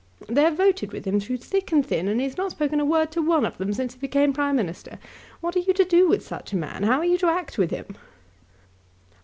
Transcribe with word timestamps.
They 0.27 0.41
have 0.41 0.57
voted 0.57 0.93
with 0.93 1.05
him 1.05 1.19
through 1.19 1.37
thick 1.37 1.71
and 1.71 1.85
thin, 1.85 2.07
and 2.07 2.19
he 2.19 2.25
has 2.25 2.35
not 2.35 2.49
spoken 2.49 2.79
a 2.79 2.85
word 2.85 3.11
to 3.11 3.21
one 3.21 3.45
of 3.45 3.59
them 3.59 3.71
since 3.71 3.93
he 3.93 3.99
became 3.99 4.33
Prime 4.33 4.55
Minister. 4.55 4.97
What 5.41 5.55
are 5.55 5.59
you 5.59 5.73
to 5.75 5.85
do 5.85 6.09
with 6.09 6.25
such 6.25 6.53
a 6.53 6.57
man? 6.57 6.81
How 6.81 6.97
are 6.97 7.05
you 7.05 7.19
to 7.19 7.27
act 7.27 7.59
with 7.59 7.69
him?" 7.69 7.85